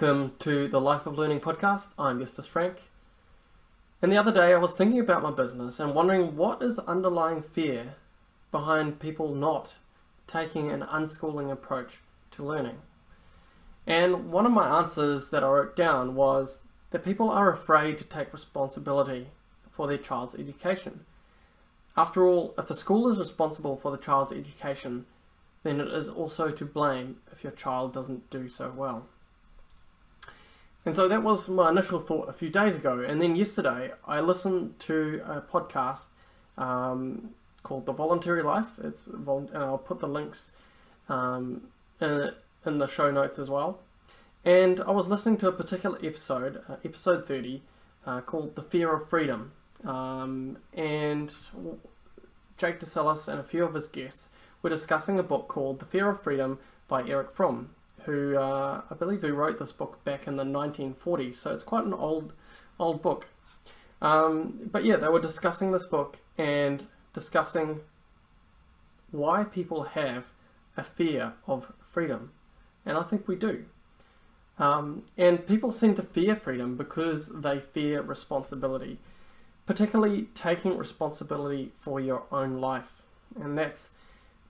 [0.00, 1.92] welcome to the Life of Learning podcast.
[1.98, 2.82] I'm Justus Frank.
[4.00, 7.42] And the other day I was thinking about my business and wondering what is underlying
[7.42, 7.96] fear
[8.52, 9.74] behind people not
[10.28, 11.98] taking an unschooling approach
[12.30, 12.76] to learning.
[13.88, 16.60] And one of my answers that I wrote down was
[16.90, 19.26] that people are afraid to take responsibility
[19.68, 21.06] for their child's education.
[21.96, 25.06] After all, if the school is responsible for the child's education,
[25.64, 29.08] then it is also to blame if your child doesn't do so well.
[30.88, 33.04] And so that was my initial thought a few days ago.
[33.06, 36.06] And then yesterday, I listened to a podcast
[36.56, 38.78] um, called The Voluntary Life.
[38.82, 40.50] It's and I'll put the links
[41.10, 41.64] um,
[42.00, 42.30] in,
[42.64, 43.80] in the show notes as well.
[44.46, 47.60] And I was listening to a particular episode, uh, episode 30,
[48.06, 49.52] uh, called The Fear of Freedom.
[49.84, 51.34] Um, and
[52.56, 54.30] Jake Desyllas and a few of his guests
[54.62, 57.74] were discussing a book called The Fear of Freedom by Eric Fromm
[58.08, 61.34] who uh, I believe who wrote this book back in the 1940s.
[61.34, 62.32] So it's quite an old
[62.80, 63.28] old book.
[64.00, 67.80] Um, but yeah, they were discussing this book and discussing
[69.10, 70.26] why people have
[70.76, 72.32] a fear of freedom,
[72.86, 73.66] and I think we do.
[74.58, 78.98] Um, and people seem to fear freedom because they fear responsibility,
[79.66, 83.02] particularly taking responsibility for your own life,
[83.40, 83.90] and that's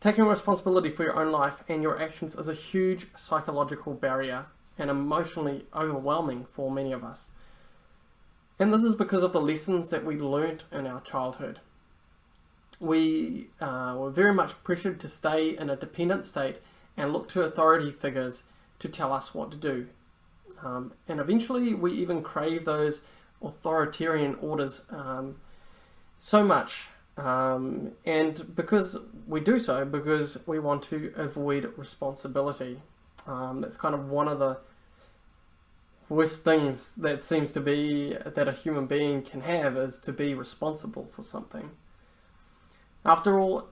[0.00, 4.46] Taking responsibility for your own life and your actions is a huge psychological barrier
[4.78, 7.30] and emotionally overwhelming for many of us.
[8.60, 11.58] And this is because of the lessons that we learnt in our childhood.
[12.78, 16.60] We uh, were very much pressured to stay in a dependent state
[16.96, 18.44] and look to authority figures
[18.78, 19.88] to tell us what to do.
[20.62, 23.00] Um, and eventually, we even crave those
[23.42, 25.36] authoritarian orders um,
[26.20, 26.86] so much
[27.18, 32.80] um, and because we do so, because we want to avoid responsibility.
[33.26, 34.58] Um, that's kind of one of the
[36.08, 40.34] worst things that seems to be that a human being can have is to be
[40.34, 41.70] responsible for something.
[43.04, 43.68] After all,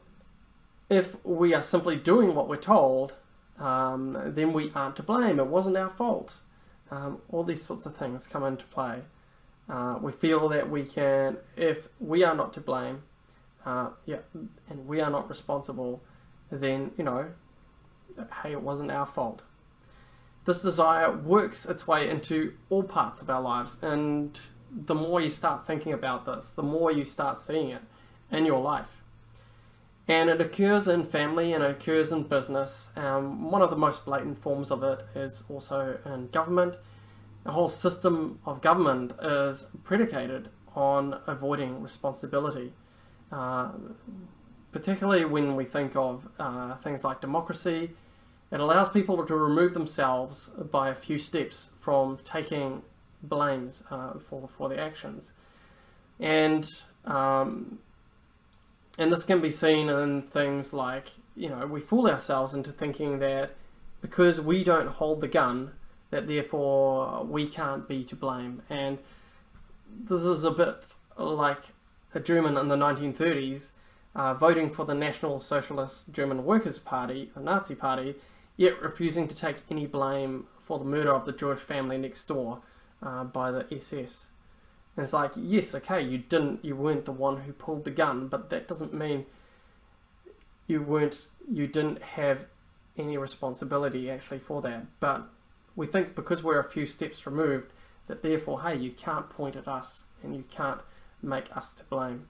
[0.90, 3.14] if we are simply doing what we're told,
[3.58, 5.38] um, then we aren't to blame.
[5.38, 6.40] It wasn't our fault.
[6.90, 9.02] Um, all these sorts of things come into play.
[9.68, 13.02] Uh, we feel that we can, if we are not to blame,
[13.66, 14.20] uh, yeah,
[14.70, 16.02] and we are not responsible,
[16.50, 17.30] then, you know,
[18.42, 19.42] hey, it wasn't our fault.
[20.44, 24.38] This desire works its way into all parts of our lives, and
[24.70, 27.82] the more you start thinking about this, the more you start seeing it
[28.30, 29.02] in your life.
[30.08, 32.90] And it occurs in family and it occurs in business.
[32.94, 36.76] Um, one of the most blatant forms of it is also in government.
[37.42, 42.72] The whole system of government is predicated on avoiding responsibility.
[43.32, 43.70] Uh,
[44.72, 47.90] particularly when we think of uh, things like democracy,
[48.50, 52.82] it allows people to remove themselves by a few steps from taking
[53.22, 55.32] blames uh, for, for their actions.
[56.20, 56.68] And,
[57.04, 57.78] um,
[58.98, 63.18] and this can be seen in things like, you know, we fool ourselves into thinking
[63.18, 63.52] that
[64.00, 65.72] because we don't hold the gun,
[66.10, 68.62] that therefore we can't be to blame.
[68.70, 68.98] And
[69.90, 71.72] this is a bit like
[72.20, 73.70] German in the 1930s
[74.16, 78.14] uh, voting for the National Socialist German Workers' Party, the Nazi Party,
[78.56, 82.60] yet refusing to take any blame for the murder of the Jewish family next door
[83.02, 84.28] uh, by the SS.
[84.96, 88.28] And it's like, yes, okay, you didn't, you weren't the one who pulled the gun,
[88.28, 89.26] but that doesn't mean
[90.66, 92.46] you weren't, you didn't have
[92.96, 94.86] any responsibility actually for that.
[94.98, 95.28] But
[95.76, 97.70] we think because we're a few steps removed,
[98.06, 100.80] that therefore, hey, you can't point at us and you can't
[101.22, 102.26] make us to blame.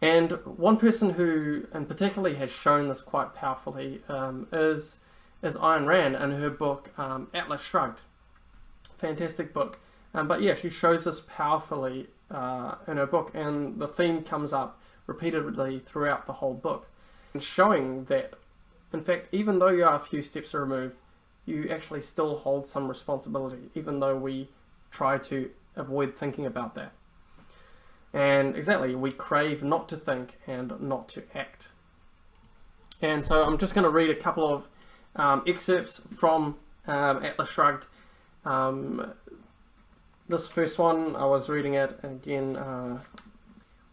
[0.00, 4.98] And one person who, and particularly, has shown this quite powerfully um, is
[5.42, 8.02] is Ayn Rand in her book um, Atlas Shrugged.
[8.98, 9.80] Fantastic book.
[10.14, 14.52] Um, but yeah, she shows this powerfully uh, in her book, and the theme comes
[14.52, 16.88] up repeatedly throughout the whole book,
[17.32, 18.34] and showing that,
[18.92, 21.00] in fact, even though you are a few steps removed,
[21.46, 24.48] you actually still hold some responsibility, even though we
[24.90, 26.92] try to avoid thinking about that.
[28.12, 31.68] And exactly, we crave not to think and not to act.
[33.00, 34.68] And so I'm just going to read a couple of
[35.16, 36.56] um, excerpts from
[36.86, 37.86] um, Atlas Shrugged.
[38.44, 39.14] Um,
[40.28, 43.00] this first one, I was reading it again uh,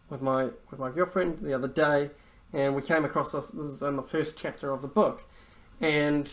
[0.08, 2.10] with my with my girlfriend the other day,
[2.52, 3.48] and we came across this.
[3.48, 5.22] This is in the first chapter of the book,
[5.80, 6.32] and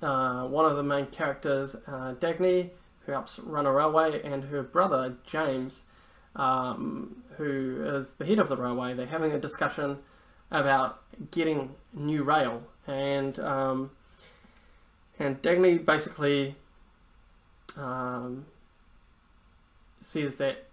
[0.00, 2.70] uh, one of the main characters, uh, Dagny,
[3.06, 5.84] who helps run a railway, and her brother James
[6.36, 9.98] um, who is the head of the railway, they're having a discussion
[10.50, 11.00] about
[11.30, 13.90] getting new rail, and um,
[15.18, 16.56] And Dagny basically
[17.76, 18.46] um,
[20.00, 20.66] says that,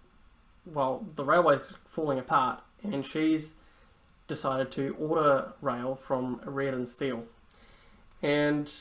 [0.66, 3.54] well, the railway's falling apart, and she's
[4.26, 7.24] decided to order rail from Rearden Steel.
[8.22, 8.72] And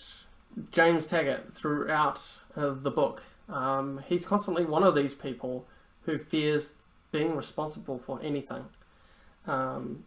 [0.72, 2.22] James Taggart, throughout
[2.56, 5.68] uh, the book, um, he's constantly one of these people
[6.04, 6.74] who fears
[7.12, 8.66] being responsible for anything.
[9.48, 10.06] Um,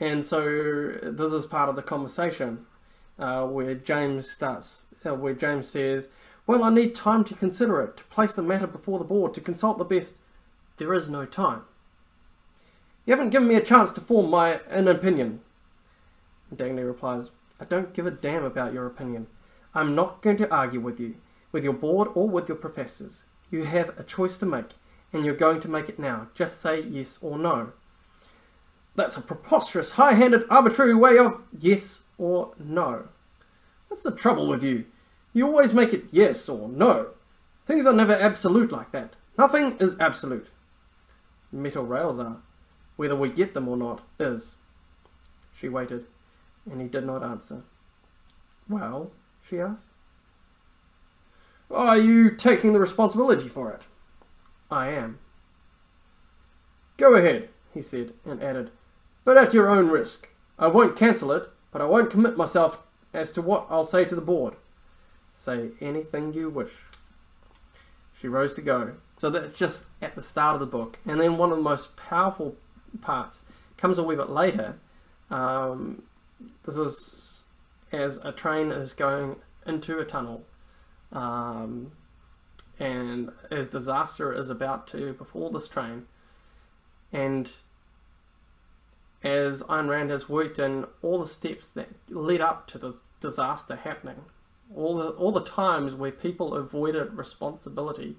[0.00, 2.66] and so this is part of the conversation
[3.18, 6.08] uh, where James starts, uh, where James says,
[6.46, 9.40] "Well, I need time to consider it, to place the matter before the board, to
[9.40, 10.16] consult the best."
[10.76, 11.62] There is no time.
[13.06, 15.40] You haven't given me a chance to form my an opinion.
[16.52, 17.30] Dagny replies,
[17.60, 19.26] I don't give a damn about your opinion.
[19.74, 21.16] I'm not going to argue with you,
[21.52, 23.24] with your board or with your professors.
[23.54, 24.70] You have a choice to make,
[25.12, 26.26] and you're going to make it now.
[26.34, 27.72] Just say yes or no.
[28.96, 33.10] That's a preposterous, high-handed, arbitrary way of yes or no.
[33.88, 34.86] That's the trouble with you.
[35.32, 37.10] You always make it yes or no.
[37.64, 39.14] Things are never absolute like that.
[39.38, 40.50] Nothing is absolute.
[41.52, 42.38] Metal rails are.
[42.96, 44.56] Whether we get them or not is.
[45.56, 46.06] She waited,
[46.68, 47.62] and he did not answer.
[48.68, 49.12] Well,
[49.48, 49.90] she asked.
[51.70, 53.82] Are you taking the responsibility for it?
[54.70, 55.18] I am.
[56.96, 58.70] Go ahead, he said, and added,
[59.24, 60.28] but at your own risk.
[60.58, 62.80] I won't cancel it, but I won't commit myself
[63.12, 64.54] as to what I'll say to the board.
[65.32, 66.70] Say anything you wish.
[68.20, 68.94] She rose to go.
[69.18, 70.98] So that's just at the start of the book.
[71.04, 72.56] And then one of the most powerful
[73.00, 73.42] parts
[73.76, 74.78] comes a wee bit later.
[75.30, 76.02] Um,
[76.64, 77.42] this is
[77.92, 79.36] as a train is going
[79.66, 80.44] into a tunnel,
[81.12, 81.92] um,
[82.78, 86.06] and as disaster is about to befall this train,
[87.12, 87.52] and
[89.22, 93.76] as Ayn Rand has worked in all the steps that led up to the disaster
[93.76, 94.22] happening,
[94.74, 98.16] all the all the times where people avoided responsibility,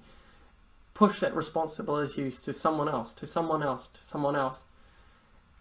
[0.94, 4.62] push that responsibility to someone else, to someone else, to someone else,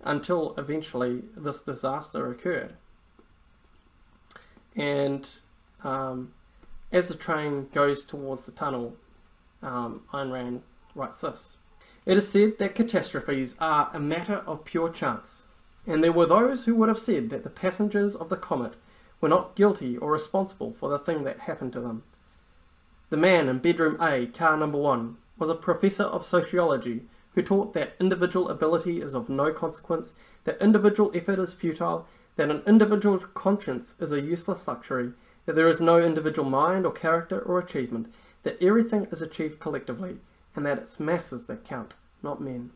[0.02, 2.74] until eventually this disaster occurred.
[4.76, 5.28] And
[5.84, 6.34] um,
[6.92, 8.96] as the train goes towards the tunnel,
[9.62, 10.62] um, Ayn Rand
[10.94, 11.58] writes this.
[12.06, 15.46] It is said that catastrophes are a matter of pure chance,
[15.88, 18.74] and there were those who would have said that the passengers of the comet
[19.20, 22.04] were not guilty or responsible for the thing that happened to them.
[23.10, 27.04] The man in bedroom A, car number one, was a professor of sociology
[27.34, 30.14] who taught that individual ability is of no consequence,
[30.46, 35.12] that individual effort is futile, that an individual conscience is a useless luxury,
[35.46, 38.14] that there is no individual mind or character or achievement,
[38.44, 40.18] that everything is achieved collectively,
[40.56, 41.94] and that it's masses that count,
[42.24, 42.72] not men.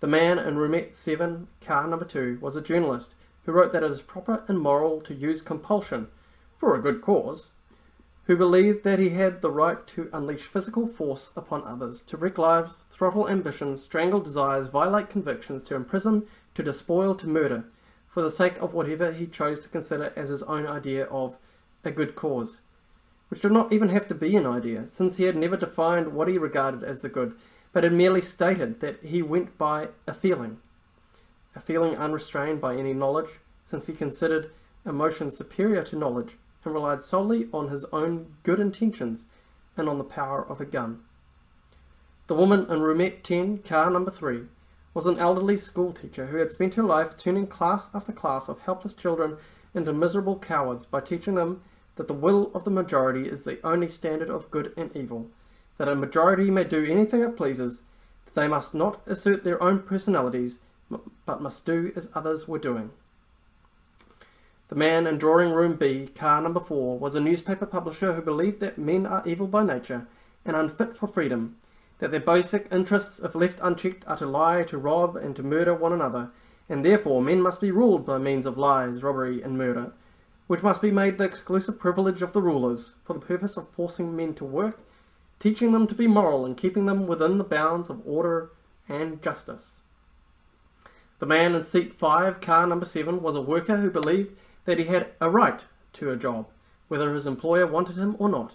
[0.00, 3.14] The man in Roomette 7, car number 2, was a journalist
[3.44, 6.08] who wrote that it is proper and moral to use compulsion,
[6.56, 7.50] for a good cause,
[8.24, 12.38] who believed that he had the right to unleash physical force upon others, to wreck
[12.38, 16.22] lives, throttle ambitions, strangle desires, violate convictions, to imprison,
[16.54, 17.64] to despoil, to murder,
[18.10, 21.36] for the sake of whatever he chose to consider as his own idea of
[21.84, 22.60] a good cause,
[23.28, 26.28] which did not even have to be an idea, since he had never defined what
[26.28, 27.34] he regarded as the good,
[27.72, 30.58] but had merely stated that he went by a feeling,
[31.54, 33.30] a feeling unrestrained by any knowledge,
[33.64, 34.50] since he considered
[34.84, 39.24] emotion superior to knowledge, and relied solely on his own good intentions
[39.76, 41.00] and on the power of a gun.
[42.26, 44.42] The woman in roomette 10, car number 3,
[44.92, 48.94] was an elderly schoolteacher who had spent her life turning class after class of helpless
[48.94, 49.36] children
[49.74, 51.62] into miserable cowards by teaching them
[51.96, 55.28] that the will of the majority is the only standard of good and evil,
[55.78, 57.82] that a majority may do anything it pleases,
[58.24, 60.58] that they must not assert their own personalities,
[61.24, 62.90] but must do as others were doing.
[64.68, 68.60] The man in drawing room B, car number 4, was a newspaper publisher who believed
[68.60, 70.06] that men are evil by nature
[70.44, 71.56] and unfit for freedom,
[72.00, 75.74] that their basic interests, if left unchecked, are to lie, to rob, and to murder
[75.74, 76.30] one another,
[76.68, 79.92] and therefore men must be ruled by means of lies, robbery, and murder,
[80.46, 84.16] which must be made the exclusive privilege of the rulers, for the purpose of forcing
[84.16, 84.80] men to work,
[85.38, 88.50] teaching them to be moral, and keeping them within the bounds of order
[88.88, 89.76] and justice.
[91.18, 94.84] The man in seat 5, car number 7, was a worker who believed that he
[94.84, 96.48] had a right to a job,
[96.88, 98.54] whether his employer wanted him or not.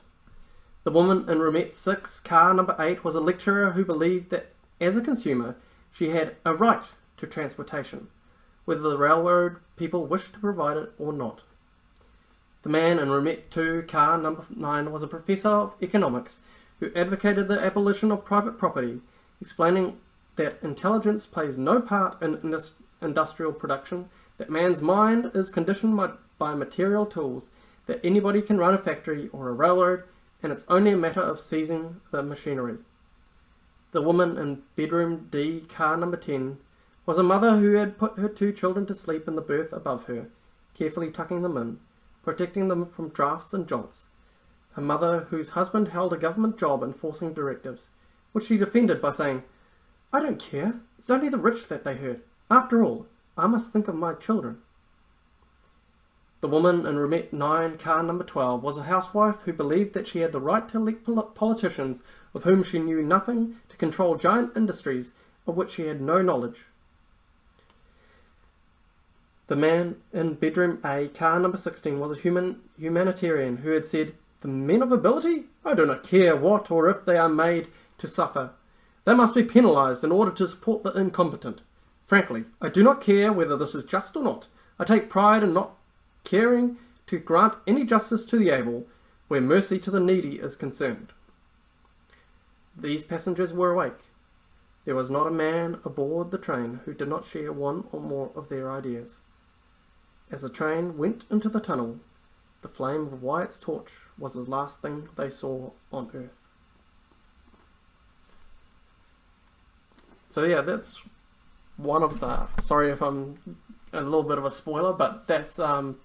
[0.85, 4.95] The woman in roomette 6, car number 8, was a lecturer who believed that, as
[4.95, 5.55] a consumer,
[5.91, 6.87] she had a right
[7.17, 8.07] to transportation,
[8.65, 11.41] whether the railroad people wished to provide it or not.
[12.61, 16.41] The man in roomette 2, car number 9, was a professor of economics
[16.79, 19.01] who advocated the abolition of private property,
[19.41, 19.97] explaining
[20.35, 22.55] that intelligence plays no part in
[23.01, 27.49] industrial production that man's mind is conditioned by, by material tools
[27.87, 30.03] that anybody can run a factory or a railroad,
[30.45, 32.77] and it's only a matter of seizing the machinery.
[33.93, 36.59] The woman in bedroom D, car number 10,
[37.07, 40.05] was a mother who had put her two children to sleep in the berth above
[40.05, 40.27] her,
[40.75, 41.79] carefully tucking them in,
[42.21, 44.05] protecting them from drafts and jolts.
[44.77, 47.87] A mother whose husband held a government job enforcing directives,
[48.31, 49.41] which she defended by saying,
[50.13, 52.23] I don't care, it's only the rich that they hurt.
[52.51, 54.59] After all, I must think of my children.
[56.41, 60.19] The woman in room 9, car number 12, was a housewife who believed that she
[60.19, 62.01] had the right to elect politicians
[62.33, 65.13] of whom she knew nothing to control giant industries
[65.47, 66.65] of which she had no knowledge.
[69.47, 74.13] The man in bedroom A, car number 16, was a human humanitarian who had said,
[74.41, 75.45] The men of ability?
[75.63, 78.51] I do not care what or if they are made to suffer.
[79.05, 81.61] They must be penalised in order to support the incompetent.
[82.05, 84.47] Frankly, I do not care whether this is just or not.
[84.79, 85.75] I take pride in not
[86.25, 86.77] caring
[87.07, 88.85] to grant any justice to the able
[89.27, 91.13] where mercy to the needy is concerned.
[92.77, 94.11] These passengers were awake.
[94.83, 98.31] There was not a man aboard the train who did not share one or more
[98.35, 99.21] of their ideas.
[100.31, 101.99] As the train went into the tunnel,
[102.61, 106.33] the flame of Wyatt's torch was the last thing they saw on Earth.
[110.27, 111.01] So yeah, that's
[111.77, 112.47] one of the.
[112.61, 113.37] Sorry if I'm
[113.93, 115.99] a little bit of a spoiler, but that's um,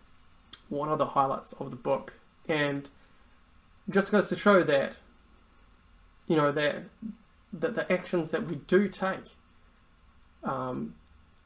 [0.71, 2.15] one of the highlights of the book,
[2.49, 2.89] and
[3.91, 4.95] just goes to show that
[6.27, 6.85] you know that
[7.53, 9.37] that the actions that we do take
[10.43, 10.95] um,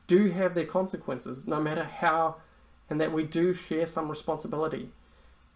[0.06, 2.36] do have their consequences, no matter how
[2.90, 4.90] and that we do share some responsibility,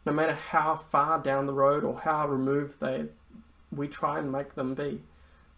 [0.07, 3.07] no matter how far down the road or how removed they
[3.71, 5.03] we try and make them be.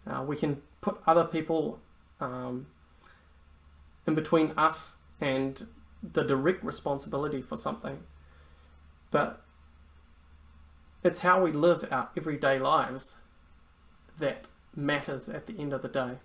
[0.05, 1.79] Uh, we can put other people
[2.19, 2.67] um,
[4.05, 5.67] in between us and
[6.03, 8.03] the direct responsibility for something,
[9.11, 9.41] but
[11.03, 13.17] it's how we live our everyday lives
[14.19, 16.17] that matters at the end of the day.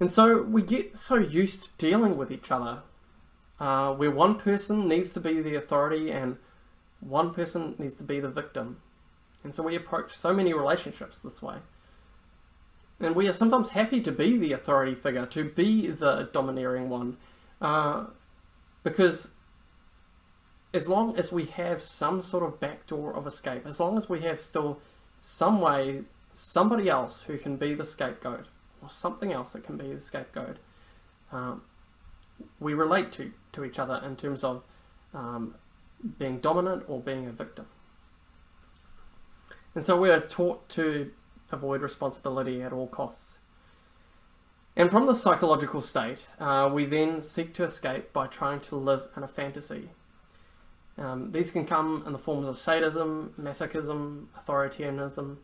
[0.00, 2.82] And so we get so used to dealing with each other,
[3.58, 6.36] uh, where one person needs to be the authority and
[7.00, 8.80] one person needs to be the victim.
[9.42, 11.56] And so we approach so many relationships this way.
[13.00, 17.16] And we are sometimes happy to be the authority figure, to be the domineering one,
[17.60, 18.06] uh,
[18.82, 19.30] because
[20.74, 24.20] as long as we have some sort of backdoor of escape, as long as we
[24.20, 24.80] have still
[25.20, 26.02] some way,
[26.32, 28.46] somebody else who can be the scapegoat,
[28.82, 30.56] or something else that can be the scapegoat,
[31.32, 31.62] um,
[32.60, 34.62] we relate to, to each other in terms of
[35.14, 35.54] um,
[36.18, 37.66] being dominant or being a victim.
[39.74, 41.10] And so we are taught to
[41.50, 43.38] avoid responsibility at all costs.
[44.76, 49.08] And from the psychological state, uh, we then seek to escape by trying to live
[49.16, 49.90] in a fantasy.
[50.96, 55.38] Um, these can come in the forms of sadism, masochism, authoritarianism,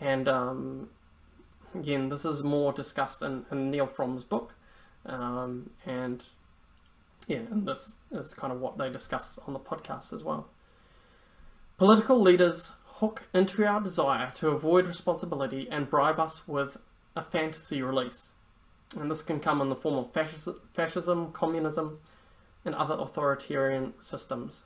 [0.00, 0.88] and um,
[1.74, 4.54] again, this is more discussed in, in Neil Fromm's book,
[5.06, 6.26] um, and
[7.26, 10.48] yeah, and this is kind of what they discuss on the podcast as well.
[11.78, 16.76] Political leaders hook into our desire to avoid responsibility and bribe us with
[17.16, 18.32] a fantasy release.
[18.98, 20.12] And this can come in the form of
[20.74, 21.98] fascism, communism,
[22.64, 24.64] and other authoritarian systems.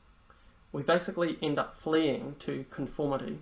[0.73, 3.39] We basically end up fleeing to conformity.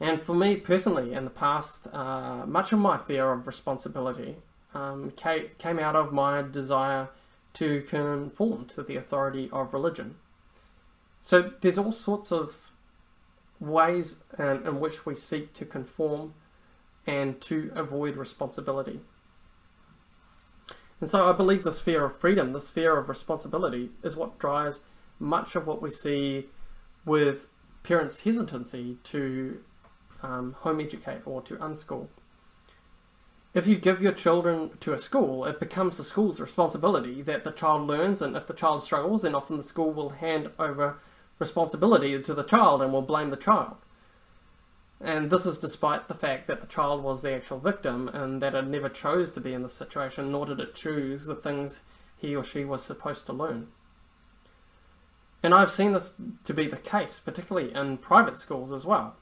[0.00, 4.36] And for me personally, in the past, uh, much of my fear of responsibility
[4.74, 7.08] um, came out of my desire
[7.54, 10.16] to conform to the authority of religion.
[11.22, 12.65] So there's all sorts of
[13.60, 16.34] ways in, in which we seek to conform
[17.06, 19.00] and to avoid responsibility.
[21.00, 24.80] And so I believe this fear of freedom, this fear of responsibility, is what drives
[25.18, 26.46] much of what we see
[27.04, 27.48] with
[27.82, 29.60] parents' hesitancy to
[30.22, 32.08] um, home educate or to unschool.
[33.54, 37.52] If you give your children to a school, it becomes the school's responsibility that the
[37.52, 40.98] child learns, and if the child struggles, then often the school will hand over
[41.38, 43.76] responsibility to the child and will blame the child.
[45.00, 48.54] And this is despite the fact that the child was the actual victim and that
[48.54, 51.82] it never chose to be in this situation, nor did it choose the things
[52.16, 53.68] he or she was supposed to learn.
[55.42, 56.14] And I've seen this
[56.44, 59.16] to be the case, particularly in private schools as well.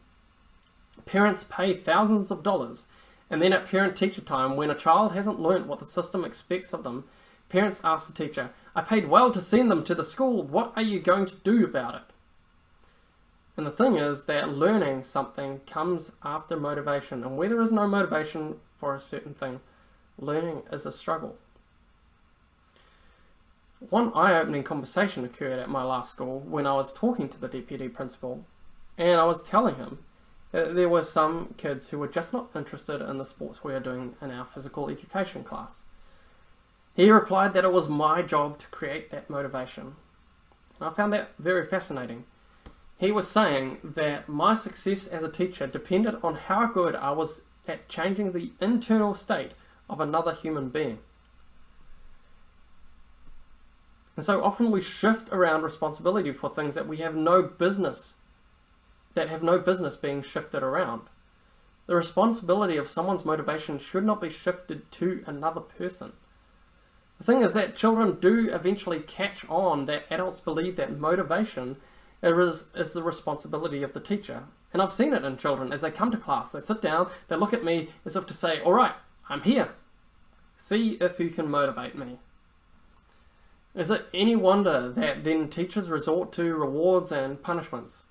[1.07, 2.87] Parents pay thousands of dollars,
[3.29, 6.73] and then at parent teacher time, when a child hasn't learnt what the system expects
[6.73, 7.05] of them,
[7.49, 10.43] parents ask the teacher, I paid well to send them to the school.
[10.43, 12.03] What are you going to do about it?
[13.57, 17.23] And the thing is that learning something comes after motivation.
[17.23, 19.61] And where there is no motivation for a certain thing,
[20.19, 21.37] learning is a struggle.
[23.91, 27.49] One eye opening conversation occurred at my last school when I was talking to the
[27.49, 28.45] deputy principal,
[28.97, 29.99] and I was telling him
[30.53, 33.81] that there were some kids who were just not interested in the sports we are
[33.81, 35.85] doing in our physical education class.
[36.95, 39.97] He replied that it was my job to create that motivation.
[40.81, 42.25] I found that very fascinating.
[42.97, 47.43] He was saying that my success as a teacher depended on how good I was
[47.67, 49.53] at changing the internal state
[49.91, 50.99] of another human being.
[54.17, 58.15] And so often we shift around responsibility for things that we have no business,
[59.15, 61.03] that have no business being shifted around.
[61.87, 66.13] The responsibility of someone's motivation should not be shifted to another person.
[67.19, 71.77] The thing is that children do eventually catch on that adults believe that motivation
[72.23, 74.45] is, is the responsibility of the teacher.
[74.73, 76.51] And I've seen it in children as they come to class.
[76.51, 78.95] They sit down, they look at me as if to say, All right,
[79.29, 79.71] I'm here.
[80.57, 82.19] See if you can motivate me.
[83.75, 88.07] Is it any wonder that then teachers resort to rewards and punishments?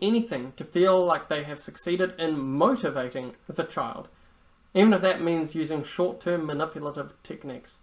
[0.00, 4.08] Anything to feel like they have succeeded in motivating the child,
[4.74, 7.78] even if that means using short term manipulative techniques.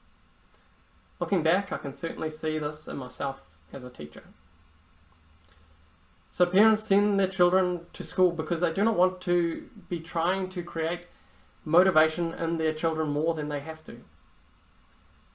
[1.19, 3.41] Looking back, I can certainly see this in myself
[3.71, 4.23] as a teacher.
[6.31, 10.49] So parents send their children to school because they do not want to be trying
[10.49, 11.07] to create
[11.63, 14.01] motivation in their children more than they have to.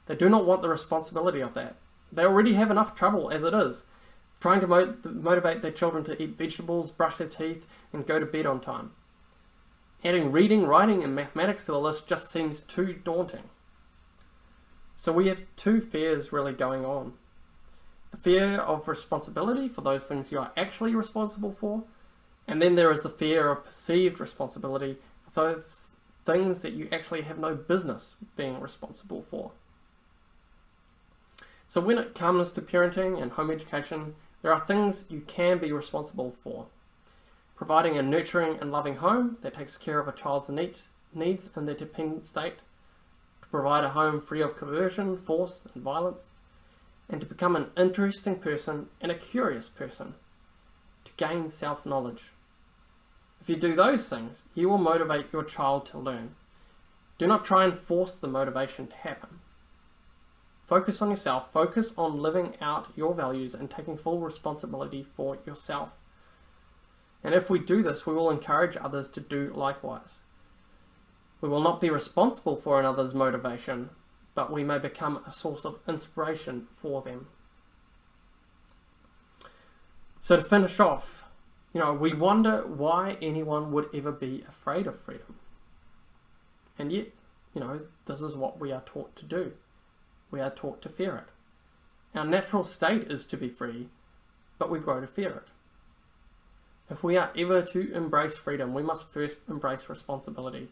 [0.06, 1.76] They do not want the responsibility of that.
[2.12, 3.84] They already have enough trouble as it is,
[4.40, 8.26] trying to mo- motivate their children to eat vegetables, brush their teeth, and go to
[8.26, 8.92] bed on time.
[10.04, 13.48] Adding reading, writing, and mathematics to the list just seems too daunting.
[15.00, 17.14] So we have two fears really going on
[18.10, 21.84] the fear of responsibility for those things you are actually responsible for,
[22.46, 25.88] and then there is the fear of perceived responsibility for those
[26.26, 29.52] things that you actually have no business being responsible for.
[31.66, 35.72] So when it comes to parenting and home education, there are things you can be
[35.72, 36.66] responsible for.
[37.56, 40.88] Providing a nurturing and loving home that takes care of a child's needs
[41.56, 42.56] in their dependent state,
[43.50, 46.28] provide a home free of coercion, force, and violence,
[47.08, 50.14] and to become an interesting person and a curious person,
[51.04, 52.30] to gain self knowledge.
[53.40, 56.34] If you do those things, you will motivate your child to learn.
[57.18, 59.40] Do not try and force the motivation to happen.
[60.66, 65.94] Focus on yourself, focus on living out your values and taking full responsibility for yourself.
[67.24, 70.20] And if we do this, we will encourage others to do likewise.
[71.40, 73.90] We will not be responsible for another's motivation,
[74.34, 77.28] but we may become a source of inspiration for them.
[80.20, 81.24] So, to finish off,
[81.72, 85.36] you know, we wonder why anyone would ever be afraid of freedom.
[86.78, 87.08] And yet,
[87.54, 89.52] you know, this is what we are taught to do.
[90.30, 92.18] We are taught to fear it.
[92.18, 93.88] Our natural state is to be free,
[94.58, 95.48] but we grow to fear it.
[96.90, 100.68] If we are ever to embrace freedom, we must first embrace responsibility.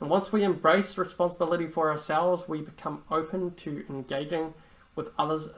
[0.00, 4.54] And once we embrace responsibility for ourselves, we become open to engaging
[4.96, 5.48] with others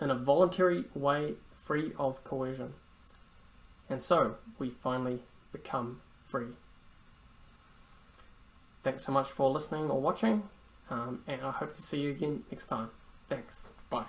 [0.00, 2.74] in a voluntary way free of coercion.
[3.88, 6.48] And so we finally become free.
[8.82, 10.44] Thanks so much for listening or watching,
[10.90, 12.90] um, and I hope to see you again next time.
[13.28, 13.68] Thanks.
[13.90, 14.06] Bye.